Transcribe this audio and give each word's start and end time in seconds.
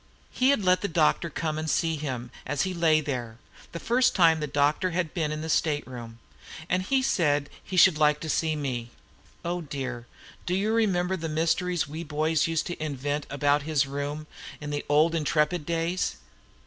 He 0.31 0.49
had 0.49 0.63
let 0.65 0.81
the 0.81 0.87
doctor 0.87 1.29
come 1.29 1.59
and 1.59 1.69
see 1.69 1.95
him 1.95 2.31
as 2.43 2.63
he 2.63 2.73
lay 2.73 3.01
there, 3.01 3.37
the 3.71 3.79
first 3.79 4.15
time 4.15 4.39
the 4.39 4.47
doctor 4.47 4.89
had 4.89 5.13
been 5.13 5.31
in 5.31 5.41
the 5.41 5.47
state 5.47 5.85
room, 5.85 6.17
and 6.67 6.81
he 6.81 7.03
said 7.03 7.51
he 7.63 7.77
should 7.77 7.99
like 7.99 8.19
to 8.21 8.27
see 8.27 8.55
me. 8.55 8.89
Oh, 9.45 9.61
dear! 9.61 10.07
do 10.47 10.55
you 10.55 10.73
remember 10.73 11.15
the 11.17 11.29
mysteries 11.29 11.87
we 11.87 12.03
boys 12.03 12.47
used 12.47 12.65
to 12.65 12.83
invent 12.83 13.27
about 13.29 13.61
his 13.61 13.85
room 13.85 14.25
in 14.59 14.71
the 14.71 14.83
old 14.89 15.13
'Intrepid' 15.13 15.67
days? 15.67 16.15